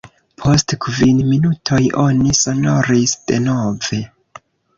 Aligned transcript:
Post 0.43 0.73
kvin 0.85 1.19
minutoj 1.31 1.81
oni 2.05 2.33
sonoris 2.41 3.15
denove. 3.29 4.03